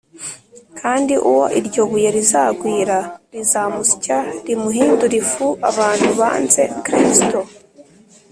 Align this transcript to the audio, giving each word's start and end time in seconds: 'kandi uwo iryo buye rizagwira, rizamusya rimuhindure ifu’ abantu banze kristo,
'kandi 0.81 1.13
uwo 1.29 1.45
iryo 1.59 1.81
buye 1.89 2.09
rizagwira, 2.17 2.97
rizamusya 3.33 4.17
rimuhindure 4.45 5.15
ifu’ 5.23 5.47
abantu 5.69 6.09
banze 6.19 6.63
kristo, 6.85 7.39